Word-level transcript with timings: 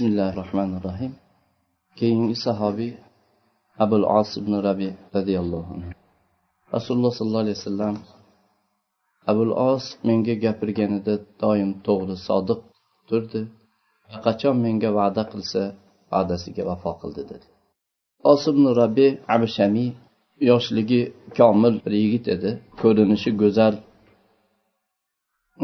bismillahi 0.00 0.36
rohmanir 0.42 0.82
rohim 0.88 1.12
keyingi 1.98 2.36
sahobiy 2.46 2.92
abul 3.84 4.04
os 4.18 4.30
ibn 4.40 4.52
rabi 4.66 4.90
roziyallohu 5.16 5.70
anhu. 5.76 5.90
Rasululloh 6.74 7.12
sollallohu 7.18 7.44
alayhi 7.44 7.58
vasallam 7.60 7.96
abul 9.30 9.52
os 9.70 9.84
menga 10.06 10.34
gapirganida 10.44 11.14
doim 11.42 11.70
to'g'ri 11.86 12.16
sodiq 12.28 12.60
turdi 13.08 13.40
qachon 14.24 14.56
menga 14.64 14.90
va'da 14.98 15.22
qilsa 15.32 15.62
va'dasiga 16.12 16.62
vafo 16.70 16.92
qildi 17.00 17.22
dedi. 17.30 17.46
Os 18.30 18.42
ibn 18.52 18.64
rabi 18.80 19.08
abshamiy 19.34 19.90
yoshligi 20.50 21.02
komil 21.38 21.74
bir 21.84 21.92
yigit 22.02 22.26
edi. 22.34 22.50
Ko'rinishi 22.80 23.30
go'zal. 23.42 23.74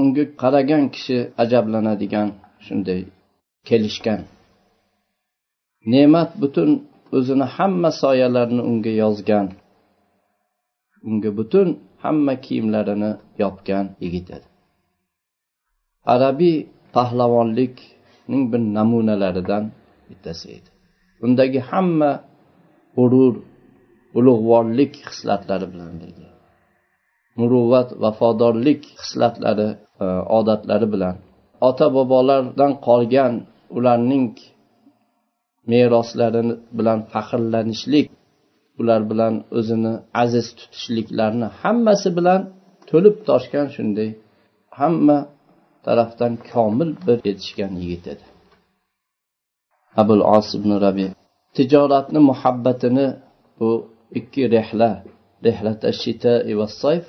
Unga 0.01 0.25
qaragan 0.43 0.85
kishi 0.95 1.19
ajablanadigan 1.43 2.29
shunday 2.67 3.03
kelishgan. 3.69 4.23
Ne'mat 5.93 6.31
butun 6.43 6.71
o'zini 7.17 7.47
hamma 7.57 7.91
soyalarini 8.03 8.63
unga 8.71 8.93
yozgan. 9.03 9.47
Unga 11.09 11.31
butun 11.39 11.69
hamma 12.05 12.35
kiyimlarini 12.45 13.11
yopgan 13.43 13.87
yigit 14.03 14.29
edi. 14.37 14.47
Arabiy 16.15 16.57
pahlavonlikning 16.95 18.45
bir 18.53 18.63
namunalaridan 18.77 19.65
bittasi 20.09 20.47
edi. 20.57 20.69
Undagi 21.25 21.61
hamma 21.71 22.11
g'urur 22.97 23.35
ulug'vorlik 24.19 24.93
hislatlari 25.07 25.67
bilan 25.73 25.93
birga 26.01 26.29
muruvvat 27.39 27.89
vafodorlik 28.03 28.81
hislatlari 29.01 29.69
e, 30.05 30.07
odatlari 30.39 30.87
bilan 30.95 31.17
ota 31.69 31.87
bobolardan 31.97 32.73
qolgan 32.87 33.35
ularning 33.77 34.35
meroslari 35.71 36.43
bilan 36.79 36.99
faxrlanishlik 37.13 38.07
ular 38.81 39.01
bilan 39.11 39.35
o'zini 39.59 39.95
aziz 40.23 40.47
tutishliklarni 40.59 41.49
hammasi 41.63 42.09
bilan 42.19 42.41
to'lib 42.91 43.17
toshgan 43.29 43.67
shunday 43.77 44.11
hamma 44.79 45.19
tarafdan 45.87 46.33
komil 46.53 46.91
bir 47.07 47.19
yetishgan 47.29 47.73
yigit 47.83 48.05
edi. 48.13 48.25
Abul 50.01 50.23
os 50.37 50.49
ibn 50.59 50.71
rabi 50.85 51.07
tijoratni 51.57 52.21
muhabbatini 52.31 53.07
bu 53.59 53.71
ikki 54.19 54.43
rehla 54.55 54.91
rehlata 55.47 55.91
shita 56.03 56.35
va 56.59 56.67
sayf 56.83 57.05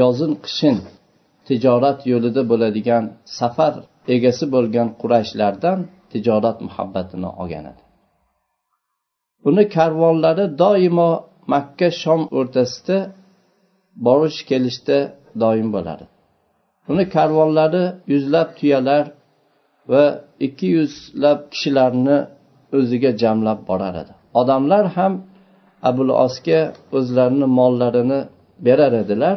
yozin 0.00 0.32
qishin 0.44 0.76
tijorat 1.48 1.98
yo'lida 2.12 2.42
bo'ladigan 2.50 3.04
safar 3.38 3.74
egasi 4.14 4.44
bo'lgan 4.54 4.88
qurayshlardan 5.00 5.78
tijorat 6.12 6.58
muhabbatini 6.66 7.28
olgan 7.40 7.64
edi. 7.72 7.82
Uni 9.48 9.64
karvonlari 9.76 10.44
doimo 10.62 11.10
makka 11.52 11.88
shom 12.02 12.20
o'rtasida 12.38 12.98
borish 14.06 14.40
kelishda 14.50 14.98
doim 15.42 15.68
bo'ladi. 15.76 16.04
Uni 16.90 17.04
karvonlari 17.14 17.84
yuzlab 18.12 18.48
tuyalar 18.58 19.04
va 19.90 20.04
ikki 20.46 20.66
yuzlab 20.78 21.38
kishilarni 21.52 22.18
o'ziga 22.78 23.10
jamlab 23.22 23.60
borar 23.70 23.94
edi. 24.02 24.12
Odamlar 24.40 24.84
ham 24.96 25.12
abul 25.90 26.10
osga 26.24 26.60
o'zlarini 26.96 27.48
mollarini 27.58 28.20
berar 28.66 28.92
edilar. 29.02 29.36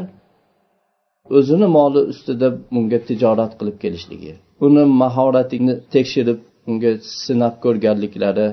O'zini 1.38 1.68
moli 1.78 2.02
ustida 2.12 2.48
bunga 2.74 3.00
tijorat 3.08 3.52
qilib 3.60 3.78
kelishligi 3.84 4.34
uni 4.66 4.84
mahoratini 5.02 5.74
tekshirib 5.94 6.40
unga 6.70 6.92
sinab 7.26 7.56
ko'rganliklari 7.64 8.48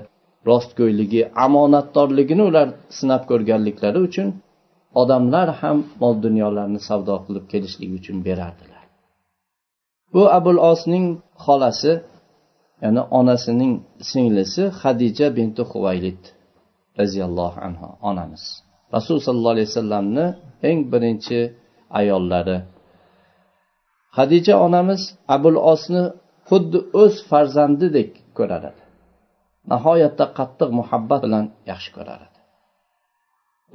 rostgo'yligi 0.51 1.23
omonatdorligini 1.47 2.43
ular 2.51 2.69
sinab 2.99 3.23
ko'rganliklari 3.31 3.99
uchun 4.09 4.29
odamlar 5.01 5.49
ham 5.61 5.79
mol 6.01 6.15
dunyolarni 6.27 6.81
savdo 6.89 7.15
qilib 7.27 7.45
kelishligi 7.53 7.95
uchun 8.01 8.17
berardilar. 8.29 8.83
Bu 10.13 10.23
abul 10.39 10.59
osning 10.73 11.07
xolasi 11.45 11.93
ya'ni 12.83 13.03
onasining 13.21 13.73
singlisi 14.11 14.63
hadija 14.81 15.27
binti 15.39 15.63
huvaylid 15.71 16.23
roziyallohu 17.01 17.59
anhu 17.69 17.89
onamiz. 18.11 18.43
Rasululloh 18.95 19.25
sollallohu 19.29 19.55
alayhi 19.57 19.69
vasallamni 19.73 20.27
eng 20.69 20.79
birinchi 20.93 21.39
ayollari. 21.99 22.59
Hadicha 24.17 24.55
onamiz 24.67 25.03
abul 25.29 25.59
osni 25.73 26.03
xuddi 26.49 26.79
o'z 27.03 27.15
farzandidek 27.31 28.11
ko'rar 28.39 28.63
edi 28.71 28.83
nihoyatda 29.73 30.25
qattiq 30.39 30.71
muhabbat 30.81 31.21
bilan 31.27 31.45
yaxshi 31.71 31.91
ko'rar 31.97 32.21
edi 32.27 32.39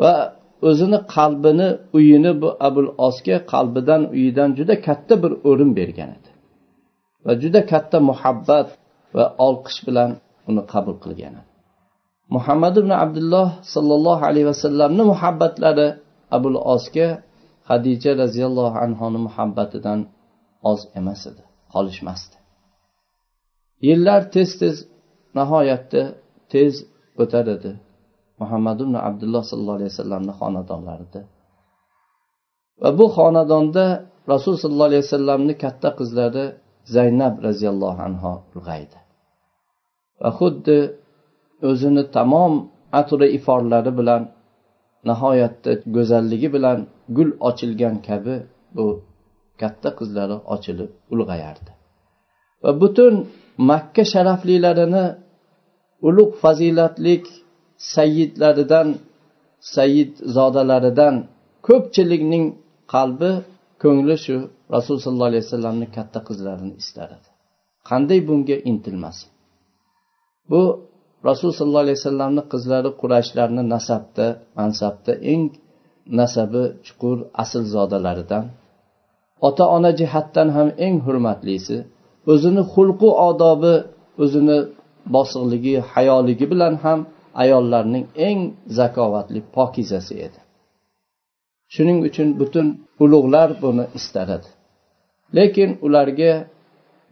va 0.01 0.13
o'zini 0.69 0.99
qalbini 1.15 1.67
uyini 1.97 2.31
bu 2.41 2.49
abul 2.67 2.89
osga 3.07 3.37
qalbidan 3.53 4.01
uyidan 4.15 4.49
juda 4.57 4.75
katta 4.87 5.13
bir 5.23 5.31
o'rin 5.49 5.71
bergan 5.79 6.09
edi. 6.17 6.29
Va 7.25 7.33
juda 7.43 7.61
katta 7.71 7.97
muhabbat 8.09 8.67
va 9.15 9.25
olqish 9.47 9.79
bilan 9.87 10.09
uni 10.49 10.63
qabul 10.73 10.95
qilgan 11.03 11.33
edi. 11.41 11.49
Muhammad 12.35 12.75
ibn 12.81 12.91
abdulloh 13.03 13.47
sollallohu 13.73 14.23
alayhi 14.29 14.47
vasallamni 14.51 15.03
muhabbatlari 15.11 15.87
abul 16.37 16.57
osga 16.75 17.07
hadija 17.69 18.11
roziyallohu 18.23 18.77
anhoni 18.85 19.19
muhabbatidan 19.27 19.99
oz 20.71 20.79
emas 20.99 21.21
edi 21.31 21.43
qolishmasdi. 21.73 22.35
Yillar 23.87 24.21
tez 24.35 24.49
tez 24.61 24.75
nihoyatda 25.37 26.01
tez 26.53 26.73
o'tar 27.21 27.45
edi. 27.55 27.71
Muhammad 28.41 28.77
ibn 28.85 28.95
abdulloh 29.07 29.43
sollallohu 29.49 29.77
alayhi 29.79 29.93
vasallamni 29.93 30.33
xonadonlarida. 30.41 31.21
Va 32.81 32.89
bu 32.97 33.05
xonadonda 33.17 33.85
rasul 34.33 34.55
sollallohu 34.61 34.89
alayhi 34.91 35.05
vasallamni 35.07 35.53
katta 35.63 35.89
qizlari 35.99 36.45
zaynab 36.95 37.33
roziyallohu 37.47 37.99
anhu 38.07 38.31
ulg'aydi. 38.55 38.97
Va 40.21 40.29
xuddi 40.39 40.77
o'zini 41.69 42.03
tamom 42.17 42.53
atri 42.99 43.27
iforlari 43.37 43.91
bilan 43.99 44.21
nihoyatda 45.09 45.71
go'zalligi 45.95 46.49
bilan 46.55 46.79
gul 47.17 47.29
ochilgan 47.49 47.95
kabi 48.07 48.35
bu 48.75 48.85
katta 49.61 49.89
qizlari 49.99 50.37
ochilib 50.55 50.91
ulg'ayardi. 51.13 51.71
Va 52.63 52.71
butun 52.81 53.13
makka 53.69 54.03
sharaflilarini 54.13 55.05
ulug' 56.07 56.35
fazilatlik 56.43 57.25
sayyidlaridan 57.93 58.87
sayyid 59.75 60.11
zodalaridan 60.35 61.15
ko'pchilikning 61.67 62.45
qalbi 62.93 63.31
ko'ngli 63.83 64.15
shu 64.25 64.35
rasul 64.75 64.97
sollallohu 65.03 65.31
alayhi 65.31 65.45
vasallamni 65.47 65.87
katta 65.97 66.19
qizlarini 66.27 66.73
istar 66.83 67.09
edi 67.17 67.29
qanday 67.89 68.19
bunga 68.29 68.57
intilmasin? 68.71 69.29
Bu 70.49 70.61
rasul 71.27 71.49
sollallohu 71.57 71.85
alayhi 71.85 71.99
vasallamni 72.01 72.43
qizlari 72.53 72.89
qurashlarni 73.01 73.63
nasabda 73.73 74.25
mansabda 74.59 75.11
eng 75.31 75.43
nasabi 76.19 76.63
chuqur 76.85 77.17
aslzodalaridan 77.43 78.45
ota 79.47 79.63
ona 79.75 79.91
jihatdan 79.99 80.47
ham 80.55 80.69
eng 80.85 80.95
hurmatlisi 81.05 81.77
o'zini 82.31 82.63
xulqu 82.73 83.09
odobi 83.29 83.75
o'zini 84.23 84.57
bosiqligi 85.15 85.75
hayoligi 85.91 86.45
bilan 86.53 86.73
ham 86.83 86.99
ayollarning 87.43 88.05
eng 88.27 88.39
zakovatli 88.77 89.39
pokizasi 89.55 90.15
edi. 90.25 90.39
Shuning 91.73 91.99
uchun 92.07 92.29
butun 92.39 92.67
ulug'lar 93.03 93.49
buni 93.63 93.85
istar 93.99 94.27
edi 94.37 94.49
lekin 95.37 95.69
ularga 95.85 96.33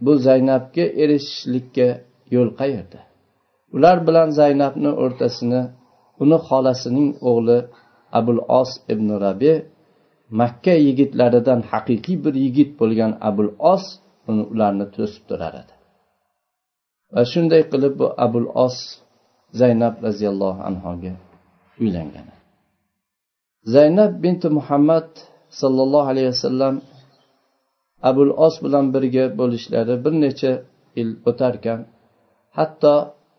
bu 0.05 0.11
zaynabga 0.27 0.85
erishishlikka 1.03 1.87
yo'l 2.35 2.49
qayerda? 2.59 2.99
Ular 3.75 3.97
bilan 4.07 4.29
zaynabni 4.39 4.91
o'rtasini 5.03 5.61
uni 6.23 6.37
xolasining 6.47 7.09
o'g'li 7.29 7.57
abul 8.19 8.39
os 8.59 8.71
ibn 8.93 9.07
rabi 9.25 9.53
makka 10.39 10.73
yigitlaridan 10.85 11.59
haqiqiy 11.71 12.17
bir 12.25 12.33
yigit 12.45 12.69
bo'lgan 12.79 13.11
abul 13.29 13.51
os 13.73 13.83
ularni 14.53 14.85
to'sib 14.95 15.23
turar 15.29 15.53
edi. 15.61 15.73
Va 17.13 17.21
shunday 17.31 17.61
qilib 17.71 17.93
bu 17.99 18.07
abul 18.25 18.47
os 18.65 18.77
zaynab 19.61 19.95
roziyallohu 20.05 20.61
anhoga 20.69 21.13
uylangan 21.81 22.27
zaynab 23.75 24.11
binti 24.23 24.47
muhammad 24.57 25.07
sollallohu 25.61 26.07
alayhi 26.13 26.29
vasallam 26.35 26.75
abul 28.09 28.31
os 28.45 28.55
bilan 28.63 28.85
birga 28.93 29.25
bo'lishlari 29.39 29.95
bir 30.03 30.13
necha 30.25 30.51
yil 30.97 31.11
o'tarkan 31.29 31.79
hatto 32.57 32.95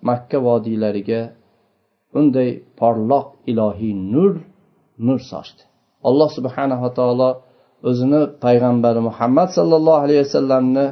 makka 0.09 0.39
vodiylariga 0.47 1.21
unday 2.19 2.51
porloq 2.81 3.27
ilohiy 3.51 3.95
nur 4.15 4.33
nur 5.07 5.21
sochdi. 5.31 5.63
Alloh 6.09 6.29
subhanava 6.39 6.89
taolo 6.99 7.31
o'zini 7.89 8.21
payg'ambari 8.45 9.01
muhammad 9.09 9.49
sollallohu 9.59 10.03
alayhi 10.05 10.23
vasallamni 10.27 10.87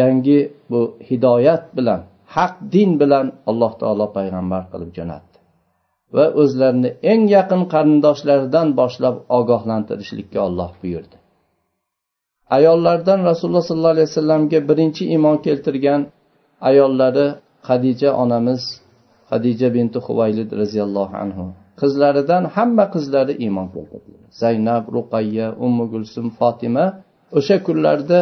yangi 0.00 0.38
bu 0.70 0.80
hidoyat 1.08 1.64
bilan 1.76 2.00
haq 2.36 2.54
din 2.74 2.90
bilan 3.00 3.26
alloh 3.50 3.72
taolo 3.80 4.06
payg'ambar 4.16 4.62
qilib 4.72 4.90
jo'natdi. 4.98 5.36
Va 6.16 6.26
o'zlarini 6.42 6.90
eng 7.12 7.22
yaqin 7.36 7.62
qarindoshlaridan 7.72 8.68
boshlab 8.80 9.16
ogohlantirishlikka 9.38 10.38
olloh 10.48 10.70
buyurdi. 10.82 11.16
Ayollardan 12.56 13.20
rasululloh 13.30 13.64
sollallohu 13.68 13.94
alayhi 13.96 14.08
vasallamga 14.12 14.58
birinchi 14.68 15.02
iymon 15.14 15.36
keltirgan 15.46 16.00
ayollari 16.68 17.26
hadija 17.66 18.10
onamiz 18.22 18.62
hadija 19.30 19.68
binti 19.76 19.98
huvaylid 20.06 20.50
roziyallohu 20.60 21.14
anhu. 21.24 21.44
Qizlaridan 21.80 22.44
hamma 22.56 22.84
qizlari 22.94 23.34
iymon 23.44 23.66
keltirdi 23.74 24.12
zaynab 24.42 24.84
ruqayya 24.96 25.46
ummu 25.66 25.84
gulsum 25.92 26.26
fotima. 26.38 26.84
O'sha 27.38 27.56
kunlarda 27.66 28.20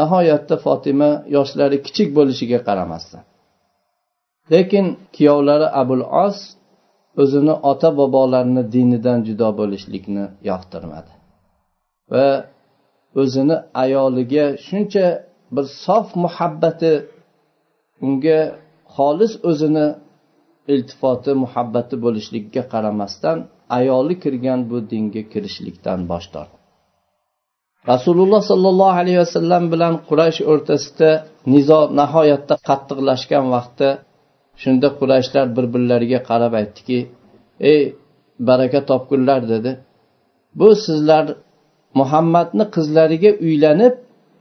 nihoyatda 0.00 0.56
fotima 0.66 1.10
yoshlari 1.36 1.76
kichik 1.86 2.08
bo'lishiga 2.18 2.58
qaramasdan 2.68 3.22
lekin 4.52 4.86
kuyovlari 5.16 5.68
abul 5.82 6.04
os 6.26 6.38
o'zini 7.22 7.54
ota 7.70 7.88
bobolarini 7.98 8.62
dinidan 8.74 9.18
judo 9.28 9.48
bo'lishlikni 9.60 10.24
yoqtirmadi. 10.50 11.12
Va 12.12 12.28
o'zini 13.22 13.56
ayoliga 13.84 14.44
shuncha 14.66 15.06
bir 15.54 15.66
sof 15.84 16.06
muhabbati 16.24 16.92
unga 18.06 18.40
xolis 18.94 19.32
o'zini 19.50 19.86
iltifoti 20.74 21.32
muhabbati 21.44 21.94
bo'lishligiga 22.04 22.62
qaramasdan 22.72 23.38
ayoli 23.78 24.14
kirgan 24.22 24.60
bu 24.70 24.78
dinga 24.90 25.22
kirishlikdan 25.32 26.00
bosh 26.10 26.28
tortdi. 26.34 26.56
Rasululloh 27.92 28.42
sollallohu 28.50 28.94
alayhi 29.02 29.20
vasallam 29.24 29.64
bilan 29.72 29.94
quraysh 30.08 30.40
o'rtasida 30.52 31.10
nizo 31.54 31.80
nihoyatda 32.00 32.54
qattiqlashgan 32.68 33.46
vaqtda 33.54 33.88
shunda 34.62 34.88
qurayshlar 35.00 35.46
bir 35.56 35.66
birlariga 35.74 36.20
qarab 36.30 36.52
aytdiki 36.60 36.98
ey 37.72 37.82
baraka 38.48 38.80
topgunlar 38.90 39.40
dedi. 39.52 39.70
Bu 40.58 40.68
sizlar 40.86 41.24
muhammadni 42.00 42.64
qizlariga 42.74 43.30
uylanib 43.46 43.94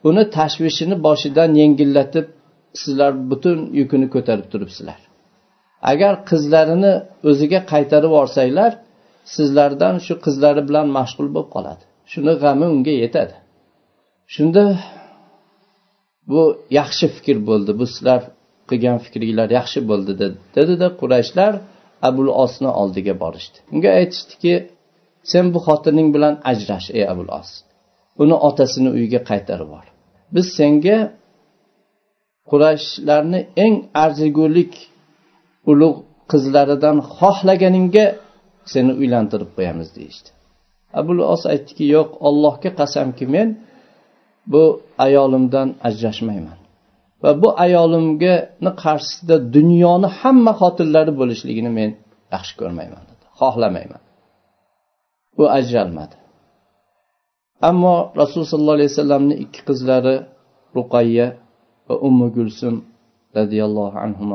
uni 0.10 0.24
tashvishini 0.38 0.95
boshidan 1.07 1.50
yengillatib 1.62 2.25
sizlar 2.81 3.12
butun 3.31 3.60
yukini 3.80 4.07
ko'tarib 4.16 4.48
turibsizlar. 4.51 5.00
Agar 5.92 6.13
qizlarini 6.30 6.94
o'ziga 7.30 7.60
qaytarib 7.71 8.12
yuborsanglar 8.12 8.71
sizlardan 9.36 9.95
shu 10.06 10.13
qizlari 10.25 10.62
bilan 10.69 10.88
mashg'ul 10.98 11.27
bo'lib 11.36 11.50
qoladi. 11.56 11.83
Shuni 12.12 12.33
g'ami 12.44 12.66
unga 12.75 12.94
yetadi. 13.04 13.36
Shunda 14.33 14.63
bu 16.31 16.42
yaxshi 16.80 17.06
fikr 17.16 17.38
bo'ldi 17.50 17.71
bu 17.80 17.86
sizlar 17.94 18.21
qilgan 18.69 18.98
fikringlar 19.06 19.50
yaxshi 19.60 19.80
bo'ldi 19.89 20.13
dedida 20.57 20.88
qurayshlar 21.01 21.54
abul 22.10 22.30
osni 22.44 22.69
oldiga 22.81 23.13
borishdi. 23.24 23.57
Unga 23.74 23.89
aytishdiki 24.00 24.54
sen 25.31 25.45
bu 25.54 25.60
xotining 25.68 26.07
bilan 26.16 26.33
ajrash 26.51 26.88
ey 26.98 27.04
abul 27.13 27.30
os. 27.39 27.50
Uni 28.24 28.36
otasini 28.50 28.89
uyiga 28.98 29.21
qaytarib 29.31 29.69
yubor 29.69 29.86
biz 30.36 30.45
senga 30.60 30.98
qurashlarni 32.51 33.40
eng 33.66 33.75
arzigulik 34.04 34.74
ulug' 35.72 36.00
qizlaridan 36.31 36.98
xohlaganingga 37.18 38.06
seni 38.74 38.92
uylantirib 39.01 39.50
qo'yamiz 39.57 39.90
deyishdi. 39.98 40.30
Abul 41.00 41.19
os 41.34 41.44
aytdiki 41.54 41.86
yo'q 41.96 42.10
allohga 42.28 42.69
qasamki 42.80 43.25
men 43.36 43.48
bu 44.54 44.63
ayolimdan 45.06 45.68
ajrashmayman 45.88 46.60
va 47.24 47.31
bu 47.42 47.50
ayolimgani 47.66 48.72
qarshisida 48.84 49.36
dunyoni 49.56 50.10
hamma 50.19 50.52
xotinlari 50.62 51.12
bo'lishligini 51.19 51.72
men 51.80 51.90
yaxshi 52.36 52.54
ko'rmayman 52.62 53.04
dedi. 53.10 53.24
Xohlamayman. 53.40 54.02
U 55.42 55.44
ajralmadi. 55.60 56.16
Ammo 57.69 57.95
rasululloh 58.19 58.52
sollallohu 58.54 58.78
alayhi 58.80 58.92
vasallamni 58.94 59.36
ikki 59.44 59.62
qizlari 59.69 60.16
ruqayya 60.78 61.28
va 61.90 61.96
ummu 62.08 62.28
gulsum 62.38 62.76
roziyallohu 63.38 63.98
anhu 64.06 64.26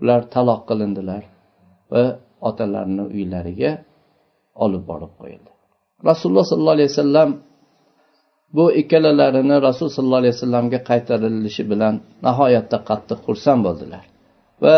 ular 0.00 0.20
taloq 0.34 0.60
qilindilar 0.70 1.22
va 1.92 2.04
otalarini 2.48 3.04
uylariga 3.16 3.72
olib 4.64 4.82
borib 4.90 5.12
qo'yildi. 5.20 5.50
Rasululloh 6.10 6.44
sollallohu 6.50 6.76
alayhi 6.78 6.92
vasallam 6.94 7.30
bu 8.56 8.64
ikkalalarini 8.80 9.56
rasul 9.68 9.88
sollallohu 9.94 10.22
alayhi 10.22 10.34
vasallamga 10.36 10.78
qaytarilishi 10.90 11.62
bilan 11.72 11.94
nihoyatda 12.26 12.78
qattiq 12.88 13.18
xursand 13.26 13.60
bo'ldilar 13.66 14.04
va 14.64 14.76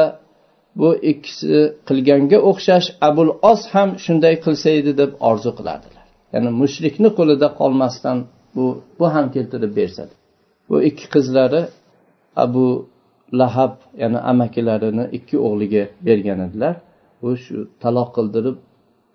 bu 0.80 0.88
ikkisi 1.12 1.58
qilganga 1.88 2.38
o'xshash 2.50 2.88
abul 3.08 3.30
os 3.52 3.62
ham 3.74 3.88
shunday 4.04 4.34
qilsa 4.44 4.68
edi 4.80 4.92
deb 5.00 5.10
orzu 5.30 5.50
qilardilar. 5.58 6.06
Ya'ni 6.34 6.50
mushrikni 6.60 7.10
qo'lida 7.18 7.48
qolmasdan 7.60 8.18
bu 8.54 8.64
bu 8.98 9.06
ham 9.14 9.26
keltirib 9.34 9.72
bersa 9.80 10.02
bu 10.68 10.76
ikki 10.88 11.06
qizlari 11.14 11.62
abu 12.44 12.66
lahab 13.40 13.74
ya'ni 14.02 14.18
amakilarini 14.32 15.04
ikki 15.16 15.36
o'g'liga 15.46 15.82
bergan 16.06 16.40
edilar. 16.46 16.74
U 17.26 17.28
shu 17.44 17.56
taloq 17.82 18.08
qildirib 18.16 18.56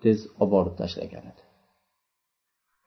tez 0.02 0.18
olib 0.40 0.50
borib 0.54 0.74
tashlagan 0.80 1.24
edi. 1.30 1.42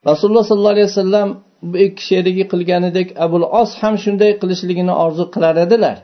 Rasululloh 0.09 0.43
sollallohu 0.49 0.75
alayhi 0.75 0.89
vasallam 0.91 1.29
bu 1.69 1.77
ikki 1.87 2.03
sherigi 2.09 2.45
qilganidek 2.53 3.07
abul 3.25 3.43
os 3.61 3.71
ham 3.81 3.95
shunday 4.03 4.31
qilishligini 4.41 4.93
orzu 5.05 5.25
qilar 5.33 5.55
edilar. 5.65 5.97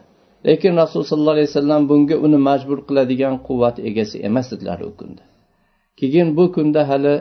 Lekin 0.48 0.74
rasululloh 0.82 1.10
sollallohu 1.14 1.36
alayhi 1.38 1.50
vasallam 1.52 1.82
bunga 1.90 2.16
uni 2.26 2.40
majbur 2.50 2.80
qiladigan 2.88 3.36
quvvat 3.48 3.76
egasi 3.90 4.18
emas 4.30 4.48
edilar 4.56 4.80
u 4.90 4.92
kunda. 5.00 5.24
Keyin 6.00 6.28
bu 6.38 6.46
kunda 6.56 6.82
hali 6.92 7.16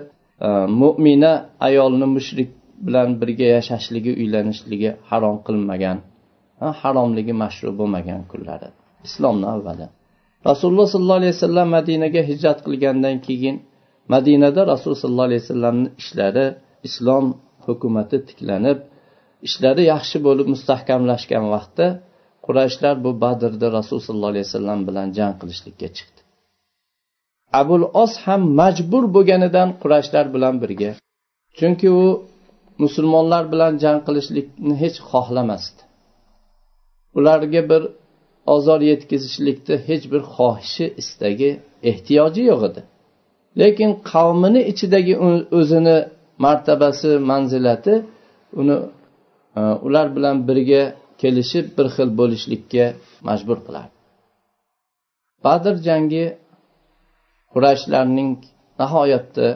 e, 0.47 0.49
mo'mina 0.81 1.32
ayolni 1.69 2.06
mushrik 2.17 2.50
bilan 2.87 3.09
birga 3.20 3.47
yashashligi 3.56 4.12
uylanishligi 4.23 4.91
harom 5.11 5.37
qilinmagan 5.47 5.99
haromligi 6.81 7.35
mashru 7.43 7.70
bo'lmagan 7.79 8.23
kunlari. 8.31 8.69
Islomni 9.08 9.47
avvali. 9.55 9.87
Rasululloh 10.50 10.87
sollallohu 10.93 11.20
alayhi 11.23 11.35
vasallam 11.37 11.69
madinaga 11.79 12.23
hijrat 12.31 12.58
qilgandan 12.67 13.17
keyin 13.26 13.56
madinada 14.14 14.61
rasululloh 14.73 15.03
sollallohu 15.05 15.29
alayhi 15.31 15.43
vasallamni 15.44 15.88
ishlari 16.03 16.47
islom 16.88 17.25
hukumati 17.67 18.17
tiklanib 18.29 18.79
ishlari 19.47 19.82
yaxshi 19.93 20.19
bo'lib 20.26 20.47
mustahkamlashgan 20.55 21.44
vaqtda 21.55 21.87
qurayshlar 22.47 22.94
bu 23.05 23.11
badrda 23.23 23.67
rasululloh 23.79 24.06
sollallohu 24.09 24.32
alayhi 24.35 24.47
vasallam 24.49 24.81
bilan 24.88 25.09
jang 25.19 25.32
qilishlikka 25.41 25.88
chiqdi. 25.97 26.21
Abul 27.61 27.83
os 28.02 28.12
ham 28.25 28.42
majbur 28.61 29.04
bo'lganidan 29.16 29.69
qurayshlar 29.83 30.26
bilan 30.35 30.54
birga. 30.62 30.90
Chunki 31.59 31.88
u 32.02 32.04
musulmonlar 32.85 33.42
bilan 33.52 33.73
jang 33.83 33.99
qilishlikni 34.07 34.75
hech 34.83 34.99
xohlamasdi. 35.11 35.80
Ularga 37.18 37.62
bir 37.70 37.82
ozor 38.54 38.80
yetkazishlikda 38.90 39.75
hech 39.88 40.04
bir 40.12 40.23
xohishi 40.35 40.87
istagi 41.00 41.50
ehtiyoji 41.90 42.42
yo'q 42.50 42.62
edi. 42.68 42.80
Lekin 43.61 43.90
qavmini 44.11 44.61
ichidagi 44.73 45.14
o'zini 45.58 45.96
martabasi 46.44 47.11
manzilati 47.30 47.94
uni 48.61 48.76
e, 49.58 49.61
ular 49.87 50.06
bilan 50.16 50.37
birga 50.49 50.82
kelishib 51.23 51.66
bir 51.76 51.87
xil 51.94 52.08
bo'lishlikka 52.20 52.85
majbur 53.28 53.58
qilardi 53.66 53.96
badr 55.46 55.75
jangi 55.88 56.25
qurashlarning 57.52 58.32
nihoyatda 58.80 59.46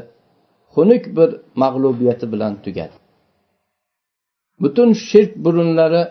xunuk 0.75 1.05
bir 1.17 1.31
mag'lubiyati 1.63 2.27
bilan 2.33 2.53
tugadi. 2.65 2.97
Butun 4.63 4.91
shirk 5.09 5.33
burunlari 5.45 6.03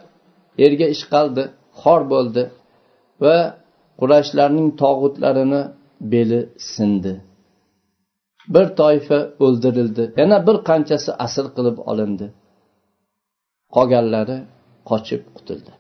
yerga 0.62 0.88
ishqaldi 0.96 1.44
xor 1.82 2.02
bo'ldi 2.14 2.44
va 3.24 3.38
qurashlarning 4.00 4.68
tog'utlarini 4.82 5.62
beli 6.14 6.42
sindi. 6.74 7.14
Bir 8.54 8.66
toifa 8.82 9.20
o'ldirildi. 9.46 10.04
Yana 10.22 10.38
bir 10.48 10.58
qanchasi 10.70 11.12
asir 11.26 11.46
qilib 11.56 11.78
olindi. 11.92 12.28
Qolganlari 13.76 14.38
qochib 14.90 15.22
qutuldi 15.36 15.72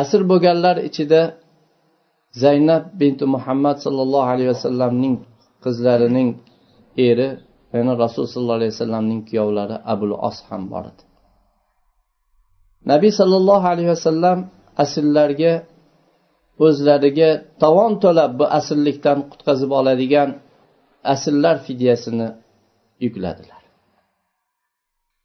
asir 0.00 0.20
bo'lganlar 0.30 0.76
ichida 0.88 1.20
zaynab 2.44 2.84
binti 3.00 3.24
muhammad 3.34 3.76
sollallohu 3.84 4.28
alayhi 4.34 4.50
vasallamning 4.54 5.16
qizlarining 5.64 6.28
eri 7.08 7.28
yana 7.74 7.92
rasululloh 8.02 8.34
sollallohu 8.34 8.58
alayhi 8.60 8.74
vasallamning 8.76 9.20
kuyovlari 9.28 9.76
abul 9.92 10.12
os 10.28 10.38
ham 10.48 10.62
bor 10.72 10.84
edi. 10.92 11.02
Nabiy 12.90 13.12
sollallohu 13.20 13.66
alayhi 13.72 13.90
vasallam 13.96 14.38
asllarga 14.84 15.52
o'zlariga 16.66 17.30
tovon 17.62 17.92
to'lab 18.04 18.30
bu 18.40 18.44
asrlikdan 18.58 19.18
qutqazib 19.30 19.70
oladigan 19.80 20.30
asllar 21.14 21.56
fidyasini 21.66 22.28
yukladilar. 23.04 23.62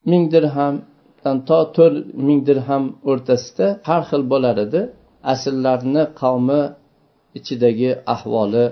Ming 0.10 0.24
dirhamdan 0.34 1.38
to 1.50 1.60
to'rt 1.76 1.96
ming 2.28 2.40
dirham 2.48 2.84
o'rtasida 3.12 3.68
har 3.90 4.02
xil 4.10 4.24
bo'lar 4.34 4.56
edi. 4.66 4.82
Asllarni 5.34 6.04
qavmi 6.22 6.62
ichidagi 7.38 7.92
ahvoli 8.14 8.66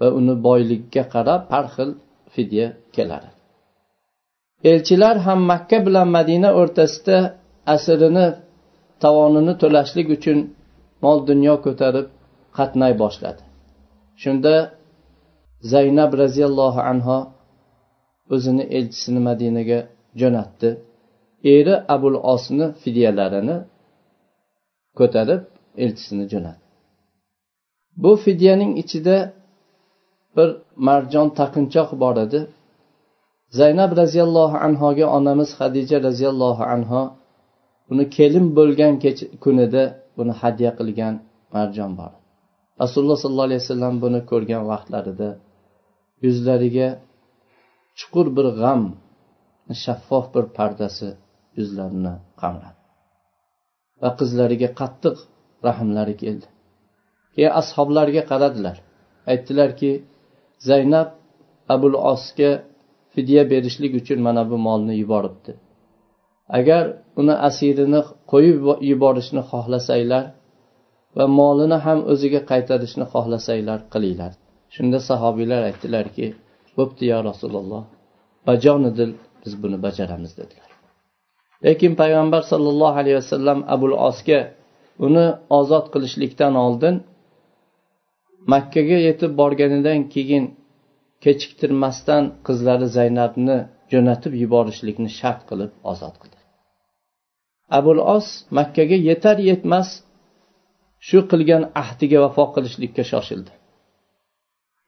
va 0.00 0.08
uni 0.18 0.34
boyligiga 0.46 1.04
qarab 1.14 1.42
har 1.52 1.66
xil 1.74 1.90
fidya 2.34 2.66
kelar 2.96 3.22
elchilar 4.70 5.16
ham 5.26 5.40
makka 5.52 5.78
bilan 5.86 6.08
madina 6.16 6.50
o'rtasida 6.60 7.16
asrini 7.74 8.26
tovonini 9.02 9.54
to'lashlik 9.62 10.08
uchun 10.16 10.38
mol 11.04 11.18
dunyo 11.30 11.54
ko'tarib 11.66 12.06
qatnay 12.58 12.92
boshladi. 13.02 13.42
Shunda 14.22 14.54
zaynab 15.72 16.10
roziyallohu 16.22 16.80
anho 16.92 17.18
o'zini 18.34 18.64
elchisini 18.78 19.20
madinaga 19.28 19.78
jo'natdi. 20.20 20.70
Eri 21.54 21.74
abul 21.94 22.16
osni 22.34 22.66
fidyalarini 22.82 23.56
ko'tarib 24.98 25.42
elchisini 25.84 26.24
jo'natdi. 26.32 26.64
Bu 28.02 28.12
fidyaning 28.24 28.72
ichida 28.82 29.16
bir 30.36 30.48
marjon 30.88 31.28
taqinchoq 31.38 31.88
bor 32.02 32.16
edi. 32.26 32.40
Zaynab 33.58 33.90
roziyallohu 34.00 34.56
anhoga 34.66 35.06
onamiz 35.16 35.50
hadija 35.60 35.96
roziyallohu 36.08 36.62
anha 36.74 37.02
uni 37.90 38.04
kelin 38.16 38.46
bo'lgan 38.58 38.94
kunida 39.44 39.82
buni 40.16 40.32
hadya 40.40 40.70
qilgan 40.78 41.14
marjon 41.54 41.92
bor. 42.00 42.12
Rasululloh 42.82 43.18
sollallohu 43.22 43.48
alayhi 43.50 43.62
vasallam 43.64 43.94
buni 44.04 44.20
ko'rgan 44.30 44.62
vaqtlarida 44.72 45.28
yuzlariga 46.24 46.88
chuqur 47.98 48.26
bir 48.36 48.46
g'am 48.60 48.82
shaffof 49.84 50.24
bir 50.34 50.44
pardasi 50.58 51.08
yuzlarini 51.58 52.14
qamradi 52.40 52.78
va 54.02 54.10
qizlariga 54.20 54.68
qattiq 54.80 55.16
rahmlari 55.66 56.14
keldi. 56.22 56.46
Keyin 57.34 57.52
ashoblarga 57.60 58.22
qaradilar 58.30 58.76
aytdilarki 59.32 59.90
zaynab 60.68 61.08
abul 61.74 61.94
osga 62.12 62.50
fidya 63.12 63.42
berishlik 63.52 63.92
uchun 64.00 64.18
mana 64.26 64.42
bu 64.50 64.56
molni 64.66 64.94
yuboribdi. 65.02 65.52
Agar 66.58 66.84
uni 67.20 67.34
asirini 67.48 68.00
qo'yib 68.32 68.56
yuborishni 68.90 69.42
xohlasanglar 69.50 70.24
va 71.16 71.26
molini 71.38 71.78
ham 71.86 71.98
o'ziga 72.12 72.40
qaytarishni 72.50 73.06
xohlasanglar 73.12 73.78
qilinglar. 73.92 74.32
Shunda 74.74 74.98
sahobiylar 75.08 75.60
aytdilarki 75.70 76.26
bo'pti 76.78 77.04
yo 77.12 77.18
rasululloh 77.30 77.82
bajonidil 78.48 79.10
biz 79.42 79.52
buni 79.62 79.78
bajaramiz 79.86 80.32
dedilar. 80.40 80.70
Lekin 81.66 81.92
payg'ambar 82.00 82.42
sollallohu 82.52 82.96
alayhi 83.02 83.18
vasallam 83.22 83.58
abul 83.74 83.94
osga 84.08 84.40
uni 85.06 85.26
ozod 85.58 85.86
qilishlikdan 85.94 86.54
oldin 86.66 86.94
makkaga 88.52 88.98
yetib 89.08 89.32
borganidan 89.40 90.00
keyin 90.14 90.44
kechiktirmasdan 91.24 92.24
qizlari 92.46 92.88
zaynabni 92.98 93.58
jo'natib 93.92 94.32
yuborishlikni 94.42 95.10
shart 95.18 95.40
qilib 95.50 95.72
ozod 95.92 96.14
qildi. 96.22 96.37
Abul 97.78 97.98
os 98.16 98.26
makkaga 98.58 98.96
yetar 99.08 99.36
yetmas 99.48 99.88
shu 101.06 101.18
qilgan 101.30 101.62
ahdiga 101.82 102.18
vafo 102.24 102.44
qilishlikka 102.54 103.02
shoshildi. 103.10 103.52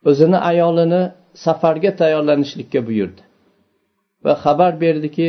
O'zini 0.09 0.39
ayolini 0.51 1.03
safarga 1.45 1.91
tayyorlanishlikka 2.01 2.81
buyurdi. 2.89 3.23
Va 4.25 4.33
xabar 4.43 4.73
berdiki 4.85 5.29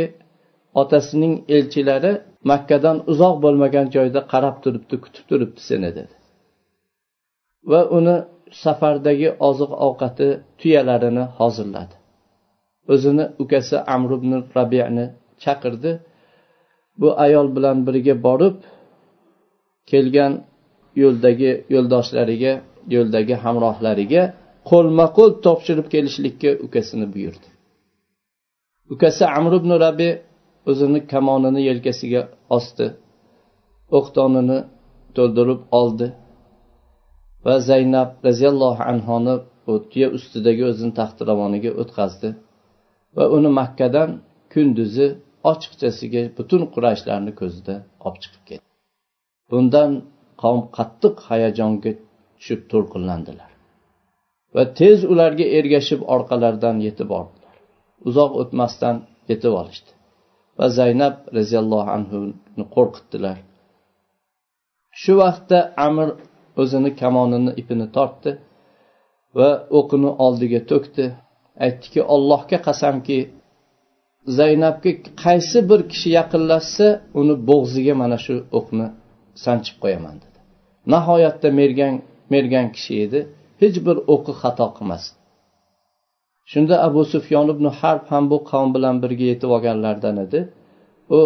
otasining 0.81 1.33
elchilari 1.55 2.11
makkadan 2.51 2.97
uzoq 3.11 3.35
bo'lmagan 3.43 3.87
joyda 3.95 4.21
qarab 4.33 4.55
turibdi 4.63 4.95
kutib 5.03 5.23
turibdi 5.29 5.61
seni 5.69 5.89
dedi. 5.97 6.13
Va 7.71 7.81
uni 7.97 8.15
safardagi 8.63 9.29
oziq 9.49 9.71
ovqati 9.87 10.27
tuyalarini 10.59 11.23
hozirladi. 11.37 11.95
O'zini 12.93 13.25
ukasi 13.43 13.77
amr 13.95 14.11
ibn 14.19 14.31
rabiyani 14.57 15.05
chaqirdi. 15.43 15.91
Bu 17.01 17.07
ayol 17.25 17.47
bilan 17.55 17.77
birga 17.87 18.15
borib 18.25 18.57
kelgan 19.91 20.33
yo'ldagi 21.01 21.51
yo'ldoshlariga 21.73 22.53
yo'ldagi 22.95 23.35
hamrohlariga 23.43 24.23
qo'lma 24.69 25.05
qo'l 25.17 25.31
topshirib 25.45 25.87
kelishlikka 25.93 26.49
ukasini 26.65 27.07
buyurdi. 27.13 27.47
Ukasi 28.93 29.23
amr 29.37 29.53
ibn 29.59 29.71
rabi 29.85 30.09
o'zini 30.69 30.99
kamonini 31.11 31.61
yelkasiga 31.69 32.21
osdi 32.57 32.87
o'qtonini 33.97 34.59
to'ldirib 35.17 35.61
oldi 35.79 36.07
va 37.45 37.55
zaynab 37.69 38.09
roziyallohu 38.27 38.81
anhoni 38.91 39.35
tuya 39.91 40.07
ustidagi 40.17 40.63
o'zini 40.71 40.93
taxtiravoniga 40.99 41.71
o'tkazdi 41.81 42.29
va 43.17 43.25
uni 43.37 43.49
makkadan 43.59 44.09
kunduzi 44.53 45.07
ochiqchasiga 45.51 46.23
butun 46.37 46.61
qurashlarni 46.73 47.31
ko'zida 47.41 47.75
olib 48.05 48.19
chiqib 48.23 48.43
ketdi. 48.49 48.67
Bundan 49.51 49.91
qavm 50.41 50.61
qattiq 50.77 51.15
hayajonga 51.29 51.91
tushib 52.37 52.61
to'lqinlandilar 52.71 53.51
va 54.55 54.63
tez 54.79 54.99
ularga 55.13 55.45
ergashib 55.57 56.01
orqalaridan 56.15 56.77
yetib 56.87 57.07
bordilar 57.13 57.55
uzoq 58.09 58.31
o'tmasdan 58.41 58.95
yetib 59.31 59.53
olishdi 59.61 59.91
va 60.57 60.65
zaynab 60.79 61.15
roziyallohu 61.37 61.89
anhuni 61.97 62.65
qo'rqitdilar. 62.75 63.37
Shu 65.01 65.13
vaqtda 65.23 65.59
amir 65.87 66.09
o'zini 66.61 66.91
kamonini 67.01 67.51
ipini 67.61 67.87
tortdi 67.97 68.31
va 69.37 69.49
o'qini 69.79 70.11
oldiga 70.25 70.61
to'kdi. 70.71 71.05
Aytdiki 71.65 72.01
ollohga 72.15 72.57
qasamki 72.67 73.17
zaynabga 74.27 74.91
qaysi 75.23 75.59
bir 75.69 75.81
kishi 75.91 76.09
yaqinlashsa 76.19 76.87
uni 77.19 77.35
bo'g'ziga 77.49 77.93
mana 78.01 78.17
shu 78.25 78.35
o'qni 78.57 78.87
sanchib 79.43 79.77
qo'yaman 79.83 80.15
dedi. 80.23 80.39
Nihoyatda 80.93 81.49
mergan 81.59 81.93
mergan 82.33 82.67
kishi 82.75 82.93
edi. 83.05 83.19
Hech 83.61 83.77
bir 83.87 83.97
o'qi 84.13 84.33
xato 84.41 84.67
qilmasdi 84.77 85.21
shunda 86.51 86.75
abu 86.87 87.01
sufyon 87.13 87.47
ibn 87.53 87.65
harb 87.79 88.03
ham 88.11 88.23
bu 88.31 88.37
qavm 88.51 88.69
bilan 88.75 88.95
birga 89.03 89.25
yetib 89.31 89.49
olganlardan 89.55 90.17
edi. 90.25 90.39
U 91.17 91.19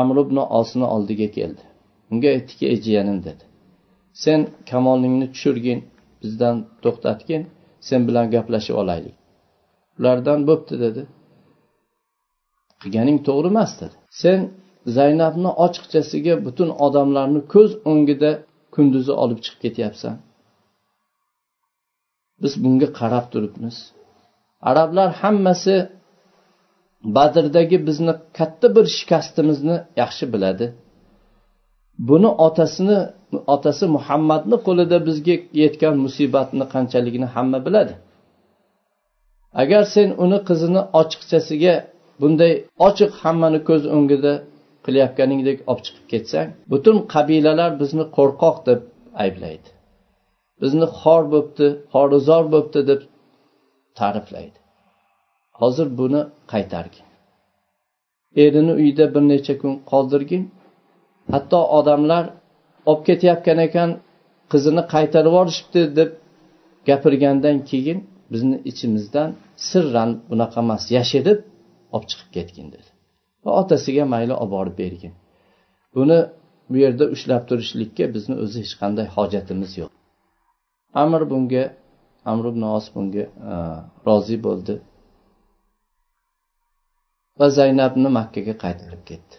amr 0.00 0.16
ibn 0.24 0.36
osni 0.60 0.86
oldiga 0.94 1.28
keldi. 1.36 1.62
Unga 2.10 2.28
aytdiki 2.36 2.64
ey 2.72 2.78
jiyanim 2.86 3.18
dedi. 3.28 3.44
Sen 4.24 4.40
kamolingni 4.70 5.26
tushirgin 5.34 5.80
bizdan 6.22 6.56
to'xtatgin 6.82 7.42
sen 7.88 8.00
bilan 8.08 8.26
gaplashib 8.34 8.76
olaylik. 8.82 9.16
Ulardan 9.98 10.40
bo'pti 10.48 10.74
dedi. 10.84 11.02
Qilganing 12.80 13.18
to'g'ri 13.26 13.48
emas 13.54 13.72
dedi. 13.80 13.96
Sen 14.22 14.38
zaynabni 14.96 15.50
ochiqchasiga 15.64 16.34
butun 16.46 16.68
odamlarni 16.86 17.40
ko'z 17.54 17.70
o'ngida 17.90 18.30
kunduzi 18.74 19.12
olib 19.22 19.38
chiqib 19.44 19.60
ketyapsan. 19.64 20.14
Biz 22.42 22.52
bunga 22.62 22.88
qarab 23.00 23.26
turibmiz. 23.32 23.76
Arablar 24.70 25.08
hammasi 25.22 25.74
badrdagi 27.16 27.76
bizni 27.88 28.14
katta 28.38 28.66
bir 28.76 28.86
shikastimizni 28.96 29.76
yaxshi 30.02 30.24
biladi. 30.34 30.66
Buni 32.08 32.30
otasini 32.46 32.98
otasi 33.54 33.84
muhammadni 33.96 34.56
qo'lida 34.66 34.98
bizga 35.08 35.36
yetgan 35.62 35.94
musibatni 36.04 36.64
qanchaligini 36.74 37.28
hamma 37.34 37.58
biladi. 37.66 37.94
Agar 39.62 39.82
sen 39.94 40.08
uni 40.24 40.38
qizini 40.48 40.82
ochiqchasiga 41.00 41.74
bunday 42.20 42.52
ochiq 42.86 43.12
hammani 43.22 43.60
ko'z 43.68 43.82
o'ngida 43.96 44.32
qilayotganingdek 44.84 45.58
olib 45.70 45.82
chiqib 45.86 46.06
ketsang 46.12 46.48
butun 46.72 46.96
qabilalar 47.14 47.70
bizni 47.82 48.04
qo'rqoq 48.16 48.56
deb 48.68 48.80
ayblaydi. 49.24 49.68
Bizni 50.62 50.86
xor 51.00 51.22
bo'pti 51.34 51.66
xorizor 51.92 52.44
bo'pti 52.54 52.80
deb 52.90 53.00
ta'riflaydi. 53.98 54.58
Hozir 55.60 55.88
buni 56.00 56.20
qaytargin. 56.52 57.06
Erini 58.44 58.72
uyida 58.80 59.06
bir 59.14 59.22
necha 59.32 59.54
kun 59.62 59.74
qoldirgin. 59.90 60.42
Hatto 61.32 61.60
odamlar 61.78 62.24
olib 62.90 63.02
ketayotgan 63.08 63.58
ekan 63.66 63.90
qizini 64.52 64.82
qaytarib 64.94 65.32
yuborishibdi 65.32 65.82
deb 65.98 66.10
gapirgandan 66.88 67.56
keyin 67.70 67.98
bizni 68.32 68.56
ichimizdan 68.70 69.28
sirran 69.68 70.10
bunaqa 70.30 70.58
emas 70.64 70.84
yashirib 70.96 71.38
olib 71.94 72.06
chiqib 72.10 72.30
ketgin 72.36 72.66
dedi. 72.74 72.88
Va 73.44 73.50
otasiga 73.60 74.04
mayli 74.14 74.34
olib 74.42 74.52
borib 74.56 74.76
bergin. 74.82 75.14
Buni 75.96 76.18
bu 76.70 76.76
yerda 76.84 77.04
ushlab 77.14 77.42
turishlikka 77.48 78.04
bizni 78.14 78.34
o'zi 78.44 78.56
hech 78.62 78.74
qanday 78.82 79.06
hojatimiz 79.16 79.72
yo'q. 79.80 79.90
Amir 81.02 81.22
bunga 81.32 81.64
amr 82.30 82.44
ibn 82.52 82.62
os 82.76 82.86
bunga 82.94 83.24
e, 83.52 83.54
rozi 84.06 84.36
bo'ldi. 84.46 84.74
Va 87.38 87.46
zaynabni 87.58 88.08
makkaga 88.18 88.54
qaytarib 88.64 89.02
ketdi. 89.10 89.36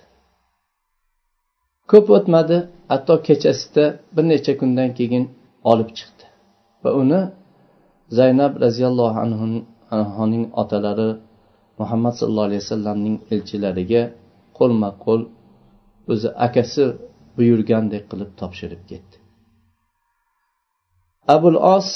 Ko'p 1.92 2.08
o'tmadi 2.18 2.58
hatto 2.92 3.16
kechasida 3.28 3.86
bir 4.16 4.26
necha 4.32 4.54
kundan 4.62 4.90
keyin 5.00 5.26
olib 5.72 5.90
chiqdi. 5.98 6.26
Va 6.84 6.92
uni 7.02 7.22
zaynab 8.20 8.54
roziyallohu 8.64 9.18
anhuning 9.96 10.46
otalari 10.62 11.10
muhammad 11.82 12.14
sallallohu 12.20 12.48
alayhi 12.50 12.64
vasallamning 12.66 13.16
elchilariga 13.34 14.04
qo'lma 14.58 14.90
qo'l 15.06 15.22
o'zi 16.12 16.30
akasi 16.48 16.84
buyurgandek 17.38 18.04
qilib 18.12 18.32
topshirib 18.40 18.82
ketdi. 18.92 19.16
Abul 21.36 21.58
os 21.76 21.88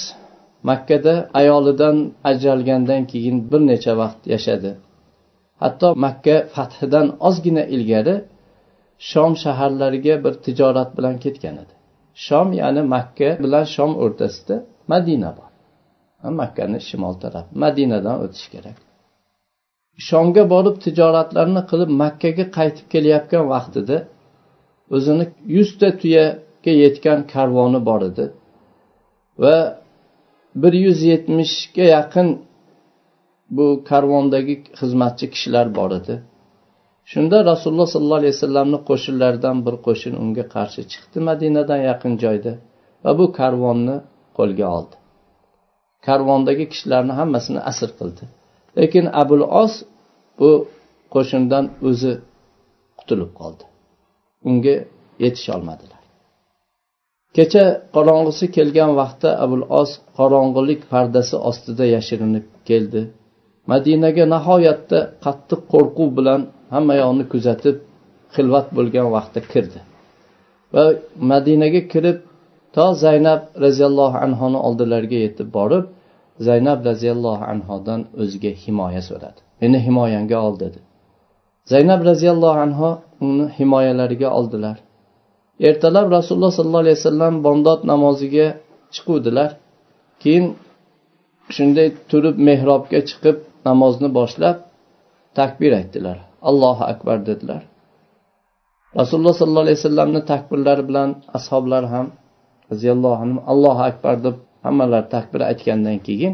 makkada 0.70 1.14
ayolidan 1.40 1.98
ajralgandan 2.30 3.02
keyin 3.12 3.38
bir 3.52 3.62
necha 3.72 3.94
vaqt 4.02 4.22
yashadi. 4.34 4.72
Hatto 5.64 5.88
makka 6.06 6.36
fathidan 6.56 7.08
ozgina 7.28 7.64
ilgari 7.76 8.16
shom 9.10 9.32
shaharlariga 9.44 10.16
bir 10.24 10.34
tijorat 10.46 10.90
bilan 10.98 11.16
ketgan 11.24 11.56
edi. 11.64 11.74
Shom 12.26 12.48
ya'ni 12.62 12.82
makka 12.96 13.30
bilan 13.44 13.66
shom 13.76 13.92
o'rtasida 14.04 14.56
madina 14.92 15.32
bor. 15.38 15.50
Makkani 16.42 16.80
shimol 16.88 17.16
tarafi 17.24 17.52
madinadan 17.64 18.18
o'tish 18.26 18.48
kerak. 18.54 18.78
Shomga 20.08 20.44
borib 20.54 20.76
tijoratlarni 20.86 21.62
qilib 21.70 21.92
makkaga 22.04 22.46
qaytib 22.58 22.88
kelayotgan 22.94 23.44
vaqtida 23.54 23.98
o'zini 24.96 25.26
yuzta 25.56 25.88
tuyaga 26.02 26.74
yetgan 26.84 27.20
karvoni 27.34 27.80
bor 27.90 28.02
edi 28.10 28.26
va 29.44 29.56
bir 30.62 30.74
yuz 30.86 31.00
yetmishga 31.12 31.86
yaqin 31.98 32.28
bu 33.58 33.84
karvondagi 33.90 34.56
xizmatchi 34.80 35.26
kishilar 35.34 35.68
bor 35.76 35.92
edi. 36.00 36.16
Shunda 37.12 37.38
rasululloh 37.52 37.88
sollallohu 37.94 38.22
alayhi 38.22 38.36
vasallamni 38.38 38.80
qo'shinlaridan 38.90 39.58
bir 39.66 39.76
qo'shin 39.88 40.14
unga 40.24 40.46
qarshi 40.56 40.82
chiqdi 40.92 41.18
madinadan 41.30 41.82
yaqin 41.90 42.14
joyda 42.24 42.54
va 43.04 43.12
bu 43.20 43.26
karvonni 43.40 43.98
qo'lga 44.38 44.68
oldi. 44.78 44.96
Karvondagi 46.08 46.66
kishilarni 46.72 47.14
hammasini 47.20 47.60
asr 47.72 47.90
qildi. 48.00 48.24
Lekin 48.78 49.06
abul 49.22 49.44
os 49.64 49.74
bu 50.40 50.52
qo'shindan 51.14 51.66
o'zi 51.90 52.14
qutulib 53.00 53.32
qoldi. 53.40 53.64
Unga 54.50 54.76
yetisholmadilar 55.24 55.96
kecha 57.38 57.64
qorong'usi 57.96 58.46
kelgan 58.58 58.92
vaqtda 59.02 59.30
abul 59.44 59.64
os 59.82 59.92
qorong'ilik 60.18 60.82
pardasi 60.94 61.36
ostida 61.50 61.86
yashirinib 61.96 62.46
keldi. 62.70 63.02
Madinaga 63.72 64.26
nihoyatda 64.36 65.00
qattiq 65.26 65.62
qo'rquv 65.74 66.10
bilan 66.18 66.42
hamma 66.74 66.94
yoqni 67.04 67.24
kuzatib 67.34 67.76
xilvat 68.36 68.68
bo'lgan 68.78 69.08
vaqtda 69.16 69.40
kirdi. 69.52 69.80
Va 70.74 70.84
madinaga 71.32 71.82
kirib 71.94 72.18
to 72.76 72.86
zaynab 73.04 73.42
roziyallohu 73.66 74.18
anhoni 74.26 74.60
oldilariga 74.68 75.18
yetib 75.26 75.48
borib 75.58 75.86
zaynab 76.48 76.80
roziyallohu 76.90 77.44
anhodan 77.54 78.02
o'ziga 78.22 78.52
himoya 78.64 79.02
so'radi. 79.10 79.40
Meni 79.62 79.80
himoyangga 79.86 80.38
ol 80.48 80.56
dedi. 80.64 80.80
Zaynab 81.72 82.02
roziyallohu 82.10 82.60
anho 82.66 82.90
uni 83.26 83.46
himoyalariga 83.58 84.30
oldilar. 84.40 84.78
Ertalab 85.68 86.08
rasululloh 86.18 86.52
sollallohu 86.58 86.84
alayhi 86.86 86.98
vasallam 87.00 87.34
bomdod 87.46 87.80
namoziga 87.92 88.48
chiquvdilar. 88.94 89.50
Keyin 90.22 90.46
shunday 91.56 91.88
turib 92.10 92.36
mehrobga 92.48 93.00
chiqib 93.10 93.38
namozni 93.68 94.10
boshlab 94.18 94.58
takbir 95.40 95.72
aytdilar. 95.80 96.18
Allohu 96.50 96.84
akbar 96.94 97.18
dedilar. 97.30 97.62
Rasululloh 99.00 99.36
sollallohu 99.40 99.66
alayhi 99.68 99.80
vasallamni 99.82 100.22
takbirlari 100.32 100.84
bilan 100.90 101.10
ashoblar 101.38 101.84
ham 101.94 102.06
roziyallohu 102.72 103.18
anhu 103.24 103.40
allohu 103.52 103.82
akbar 103.90 104.16
deb 104.26 104.36
hammalar 104.66 105.04
takbir 105.16 105.42
aytgandan 105.50 106.00
keyin 106.08 106.34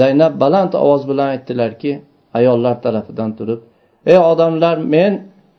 zaynab 0.00 0.32
baland 0.42 0.72
ovoz 0.84 1.02
bilan 1.10 1.28
aytdilarki 1.34 1.92
ayollar 2.38 2.76
tarafidan 2.84 3.30
turib 3.38 3.60
ey 4.10 4.18
odamlar 4.32 4.76
men 4.94 5.12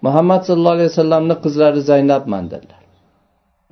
muhammad 0.05 0.41
sallallohu 0.47 0.75
alayhi 0.77 0.91
vasallamni 0.93 1.36
qizlari 1.43 1.82
zaynabman 1.91 2.45
dedilar. 2.53 2.84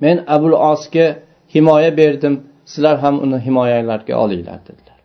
Men 0.02 0.16
abul 0.36 0.54
osga 0.72 1.06
himoya 1.54 1.96
berdim 2.00 2.34
sizlar 2.70 2.96
ham 3.04 3.16
uni 3.24 3.38
himoyalarga 3.46 4.14
olinglar 4.24 4.60
dedilar. 4.68 4.98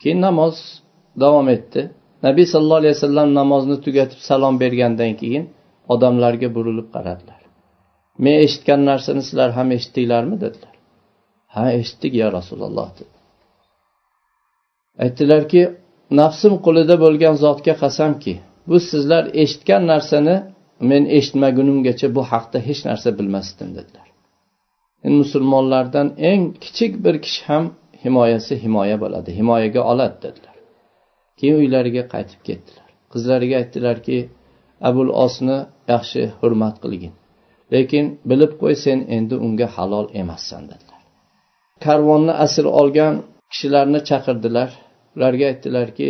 Keyin 0.00 0.20
namoz 0.28 0.56
davom 1.22 1.48
etdi. 1.56 1.80
Nabiy 2.26 2.46
sallallohu 2.52 2.80
alayhi 2.82 2.96
vasallam 2.98 3.28
namozni 3.40 3.76
tugatib 3.84 4.20
salom 4.28 4.54
bergandan 4.62 5.12
keyin 5.20 5.44
odamlarga 5.94 6.48
burilib 6.56 6.88
qaradilar. 6.94 7.40
Men 8.24 8.34
eshitgan 8.44 8.80
narsani 8.90 9.22
sizlar 9.28 9.50
ham 9.58 9.68
eshitdinglarmi? 9.76 10.36
dedilar. 10.44 10.73
Ha 11.54 11.64
eshitdik 11.78 12.12
ya 12.22 12.28
rasululloh 12.38 12.88
dedi 12.98 13.14
aytdilarki 15.04 15.62
nafsim 16.20 16.54
qo'lida 16.66 16.94
bo'lgan 17.04 17.34
zotga 17.44 17.74
qasamki 17.82 18.34
bu 18.68 18.76
sizlar 18.90 19.24
eshitgan 19.42 19.82
narsani 19.92 20.36
men 20.90 21.02
eshitmagunimgacha 21.16 22.08
bu 22.16 22.22
haqda 22.32 22.58
hech 22.68 22.80
narsa 22.88 23.18
bilmasdim 23.18 23.68
dedilar. 23.78 24.06
Musulmonlardan 25.20 26.08
eng 26.30 26.42
kichik 26.64 26.92
bir 27.04 27.16
kishi 27.24 27.42
ham 27.50 27.64
himoyasi 28.04 28.54
himoya 28.64 28.96
bo'ladi 29.02 29.30
himoyaga 29.38 29.82
oladi 29.92 30.16
dedilar. 30.24 30.56
Keyin 31.38 31.56
uylariga 31.62 32.02
qaytib 32.14 32.40
ketdilar. 32.48 32.88
Qizlariga 33.12 33.56
aytdilarki 33.62 34.18
abul 34.88 35.10
osni 35.24 35.58
yaxshi 35.92 36.22
hurmat 36.40 36.76
qilgin 36.84 37.14
lekin 37.74 38.04
bilib 38.30 38.52
qo'y 38.62 38.74
sen 38.84 38.98
endi 39.16 39.34
unga 39.46 39.66
halol 39.76 40.06
emassan 40.22 40.62
dedilar. 40.72 40.93
Karvonni 41.84 42.32
asir 42.44 42.64
olgan 42.64 43.14
kishilarni 43.50 44.00
chaqirdilar. 44.08 44.70
Ularga 45.16 45.44
aytdilarki 45.50 46.08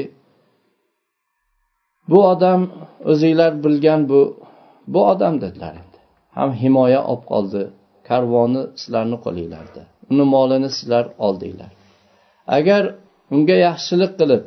bu 2.10 2.18
odam 2.32 2.60
o'zinglar 3.10 3.52
bilgan 3.64 4.00
bu 4.08 4.20
bu 4.86 5.00
odam 5.12 5.34
dedilar 5.40 5.72
endi. 5.82 5.98
Ham 6.36 6.50
himoya 6.62 7.00
olib 7.10 7.24
qoldi. 7.32 7.62
Karvoni 8.08 8.62
sizlarni 8.80 9.16
qo'linglarda 9.24 9.82
uni 10.10 10.24
molini 10.34 10.70
sizlar 10.76 11.04
oldinglar. 11.26 11.70
Agar 12.56 12.82
unga 13.34 13.56
yaxshilik 13.68 14.12
qilib 14.20 14.42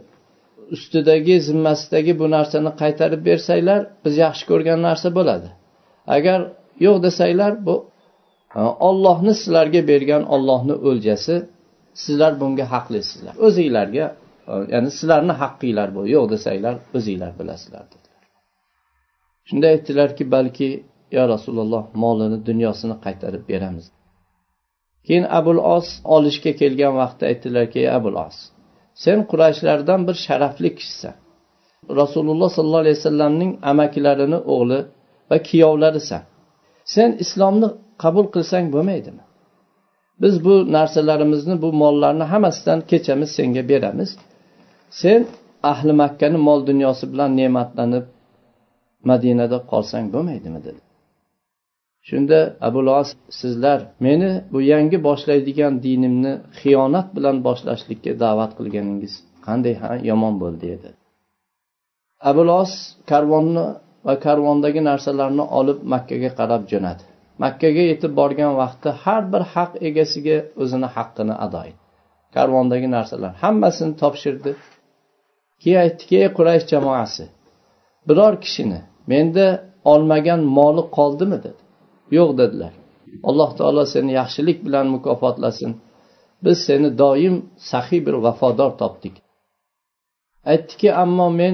ustidagi 0.76 1.36
zimmasidagi 1.48 2.14
bu 2.20 2.26
narsani 2.36 2.72
qaytarib 2.82 3.22
bersanglar 3.30 3.82
biz 4.04 4.14
yaxshi 4.26 4.44
ko'rgan 4.52 4.80
narsa 4.88 5.10
bo'ladi. 5.18 5.50
Agar 6.16 6.40
yo'q 6.86 6.98
desanglar 7.06 7.54
bu 7.68 7.76
ollohni 8.56 9.34
sizlarga 9.34 9.88
bergan 9.88 10.24
ollohni 10.36 10.74
o'ljasi 10.74 11.36
sizlar 11.94 12.40
bunga 12.42 12.66
haqlisizlar. 12.74 13.36
O'zinglarga 13.48 14.06
e, 14.52 14.54
ya'ni 14.74 14.92
sizlarni 14.98 15.34
haqqinglar 15.42 15.90
bu. 15.96 16.02
Yo'q 16.16 16.26
desanglar 16.34 16.76
o'zinglar 16.98 17.32
bilasizlar 17.40 17.86
dedilar. 17.94 18.24
Shunda 19.48 19.68
aytdilarki 19.74 20.24
balki 20.36 20.70
yo 21.12 21.24
rasululloh 21.34 21.84
molini 22.04 22.46
dunyosini 22.50 22.96
qaytarib 23.06 23.44
beramiz. 23.52 23.86
Keyin 25.06 25.26
abul 25.40 25.60
os 25.76 25.88
olishga 26.16 26.52
kelgan 26.62 26.94
vaqtda 27.02 27.24
aytdilarki 27.32 27.78
ey 27.84 27.90
abul 28.00 28.16
os 28.28 28.38
sen 29.04 29.20
qurayshlardan 29.32 30.02
bir 30.08 30.16
sharafli 30.26 30.70
kishisan. 30.78 31.16
Rasululloh 32.02 32.50
sollallohu 32.56 32.84
alayhi 32.86 32.98
vasallamning 33.02 33.52
amakilarini 33.72 34.40
o'g'li 34.54 34.80
va 35.30 35.38
kuyovlarisan. 35.50 36.22
Sen 36.96 37.10
islomni 37.24 37.68
qabul 38.04 38.26
qilsang 38.36 38.66
bo'lmaydimi? 38.76 39.24
Biz 40.22 40.34
bu 40.46 40.54
narsalarimizni 40.78 41.56
bu 41.64 41.70
mollarni 41.82 42.26
hammasidan 42.34 42.80
kechamiz 42.92 43.30
senga 43.38 43.64
beramiz. 43.72 44.10
Sen 45.02 45.22
ahli 45.72 45.94
makkani 46.02 46.40
mol 46.48 46.60
dunyosi 46.70 47.06
bilan 47.12 47.32
ne'matlanib 47.40 48.06
madinada 49.10 49.58
qolsang 49.72 50.06
bo'lmaydimi? 50.14 50.60
dedi. 50.68 50.82
Shunda 52.08 52.40
abu 52.68 52.80
los 52.90 53.10
sizlar 53.40 53.80
meni 54.06 54.32
bu 54.52 54.60
yangi 54.74 54.98
boshlaydigan 55.08 55.74
dinimni 55.86 56.34
xiyonat 56.60 57.08
bilan 57.18 57.38
boshlashlikka 57.48 58.12
da'vat 58.24 58.52
qilganingiz 58.58 59.14
qanday 59.48 59.76
yomon 60.10 60.36
bo'ldi 60.44 60.66
dedi. 60.74 60.90
Abu 62.30 62.42
los 62.52 62.72
karvonni 63.12 63.66
va 64.08 64.14
karvondagi 64.26 64.82
narsalarni 64.90 65.44
olib 65.60 65.80
makkaga 65.94 66.30
qarab 66.40 66.64
jo'nadi. 66.72 67.04
Makkaga 67.44 67.84
yetib 67.92 68.12
borgan 68.20 68.54
vaqtda 68.62 68.90
har 69.04 69.22
bir 69.34 69.44
haq 69.54 69.72
egasiga 69.88 70.38
o'zini 70.62 70.88
haqqini 70.96 71.36
ado 71.46 71.62
etdi. 71.70 71.84
Karvondagi 72.36 72.88
narsalar 72.96 73.34
hammasini 73.44 73.94
topshirdi. 74.02 74.52
Keyin 75.62 75.80
aytdiki 75.86 76.16
ey 76.24 76.30
quraysh 76.38 76.66
jamoasi 76.74 77.26
biror 78.08 78.34
kishini 78.44 78.80
menda 79.12 79.48
olmagan 79.94 80.42
moli 80.58 80.84
qoldimi? 80.98 81.38
dedi. 81.46 81.62
Yo'q 82.18 82.30
dedilar. 82.42 82.74
Alloh 83.30 83.50
taolo 83.58 83.84
seni 83.94 84.12
yaxshilik 84.20 84.58
bilan 84.66 84.86
mukofotlasin. 84.96 85.72
Biz 86.44 86.58
seni 86.68 86.90
doim 87.02 87.36
saxiy 87.72 88.02
bir 88.08 88.16
vafodor 88.26 88.72
topdik. 88.82 89.16
Aytdiki 90.52 90.90
ammo 91.04 91.28
men 91.40 91.54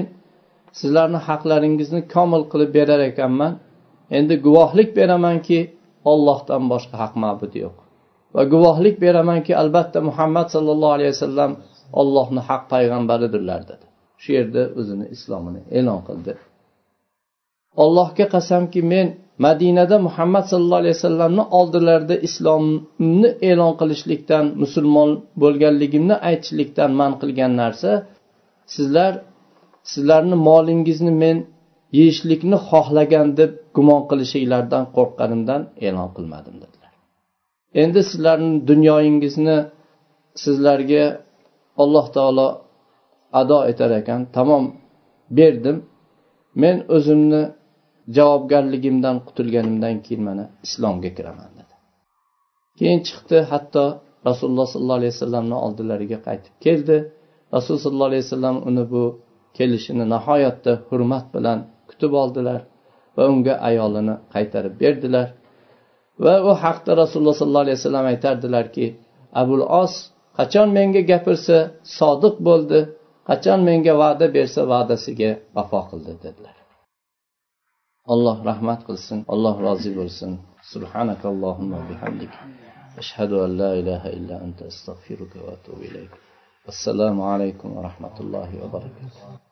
sizlarni 0.78 1.20
haqlaringizni 1.28 2.00
komil 2.14 2.42
qilib 2.52 2.70
berar 2.78 3.00
ekanman. 3.10 3.52
Endi 4.10 4.34
guvohlik 4.46 4.90
beramanki 4.98 5.58
ollohdan 6.12 6.62
boshqa 6.72 6.96
haq 7.02 7.14
ma'bud 7.24 7.52
yo'q. 7.62 7.76
Va 8.34 8.42
guvohlik 8.52 8.96
beramanki 9.04 9.52
albatta 9.62 9.98
muhammad 10.08 10.46
sollallohu 10.54 10.94
alayhi 10.98 11.12
vasallam 11.14 11.52
ollohni 12.00 12.40
haq 12.48 12.62
payg'ambaridirlar 12.72 13.60
dedi. 13.70 13.86
Shu 14.22 14.30
yerda 14.38 14.62
o'zini 14.80 15.06
islomini 15.16 15.60
e'lon 15.78 16.00
qildi. 16.08 16.32
Allohga 17.84 18.26
qasamki 18.34 18.80
men 18.92 19.06
madinada 19.46 19.96
muhammad 20.06 20.44
sallallohu 20.50 20.82
alayhi 20.84 20.96
vasallamni 20.98 21.44
oldilarida 21.58 22.16
islomni 22.28 23.30
e'lon 23.50 23.72
qilishlikdan 23.80 24.44
musulmon 24.62 25.10
bo'lganligimni 25.42 26.16
aytishlikdan 26.28 26.90
man 27.00 27.12
qilgan 27.20 27.52
narsa 27.62 27.90
sizlar 28.74 29.12
sizlarni 29.92 30.36
molingizni 30.48 31.12
men 31.22 31.36
yeyishlikni 31.98 32.58
xohlagan 32.70 33.28
deb 33.40 33.50
gumon 33.76 34.02
qilishinglardan 34.10 34.84
qo'rqqanimdan 34.96 35.62
e'lon 35.86 36.08
qilmadim 36.16 36.56
dedilar. 36.62 36.92
Endi 37.82 38.00
sizlarni 38.10 38.52
dunyoyingizni 38.70 39.58
sizlarga 40.44 41.04
alloh 41.82 42.06
taolo 42.16 42.48
ado 43.40 43.58
etar 43.70 43.90
ekan 44.00 44.20
tamom 44.36 44.64
berdim. 45.38 45.78
Men 46.62 46.76
o'zimni 46.96 47.42
javobgarligimdan 48.16 49.16
qutulganimdan 49.26 49.94
keyin 50.04 50.22
mana 50.28 50.44
islomga 50.66 51.10
kiraman 51.16 51.50
dedi. 51.58 51.74
Keyin 52.78 53.00
chiqdi 53.08 53.38
hatto 53.52 53.84
rasululloh 54.28 54.66
sollallohu 54.72 54.98
alayhi 55.00 55.14
vasallamni 55.16 55.56
oldilariga 55.66 56.18
qaytib 56.26 56.54
keldi. 56.66 56.96
Rasululloh 57.54 57.84
sollallohu 57.86 58.10
alayhi 58.12 58.24
vasallam 58.26 58.56
uni 58.68 58.84
bu 58.92 59.02
kelishini 59.56 60.04
nihoyatda 60.14 60.72
hurmat 60.88 61.26
bilan 61.34 61.58
kutib 61.88 62.12
oldilar. 62.22 62.60
va 63.16 63.24
unga 63.32 63.54
ayolini 63.68 64.14
qaytarib 64.34 64.74
berdilar. 64.82 65.28
Va 66.24 66.34
u 66.48 66.50
haqda 66.64 66.90
rasululloh 67.02 67.36
sollallohu 67.40 67.64
alayhi 67.66 67.78
vasallam 67.80 68.06
aytardilarki 68.12 68.86
abul 69.40 69.64
os 69.82 69.94
qachon 70.38 70.68
menga 70.78 71.02
gapirsa 71.10 71.58
sodiq 71.98 72.36
bo'ldi 72.48 72.80
qachon 73.28 73.60
menga 73.68 73.92
va'da 74.02 74.26
bersa 74.36 74.60
va'dasiga 74.72 75.30
vafo 75.56 75.80
qildi 75.90 76.12
dedilar. 76.24 76.56
Alloh 78.14 78.36
rahmat 78.50 78.80
qilsin 78.88 79.18
alloh 79.34 79.54
rozi 79.66 79.90
bo'lsin. 79.98 80.30
Subhanakallohumma 80.72 81.78
bihamdik. 81.88 82.32
Ashhadu 83.02 83.36
an 83.44 83.50
la 83.60 83.70
ilaha 83.80 84.08
illa 84.18 84.34
anta 84.44 84.62
astag'firuka 84.72 85.38
va 85.44 85.50
atubu 85.56 85.82
ilayk. 85.88 86.12
Assalomu 86.72 87.22
alaykum 87.34 87.68
va 87.76 87.80
rahmatullohi 87.88 88.54
va 88.62 88.68
barakatuh. 88.76 89.40